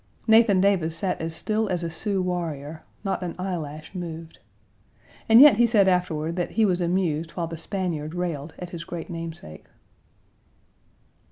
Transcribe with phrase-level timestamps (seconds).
[0.25, 4.39] Nathan Davis sat as still as a Sioux warrior, not an eyelash moved.
[5.29, 8.83] And yet he said afterward that he was amused while the Spaniard railed at his
[8.83, 9.65] great namesake.